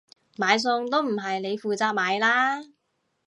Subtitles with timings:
[0.35, 2.63] 買餸都唔係你負責買啦？